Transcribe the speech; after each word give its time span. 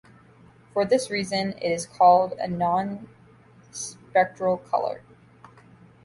For 0.73 0.83
this 0.83 1.11
reason, 1.11 1.49
it 1.59 1.71
is 1.71 1.85
called 1.85 2.33
a 2.39 2.47
"non-spectral 2.47 4.57
color". 4.57 5.03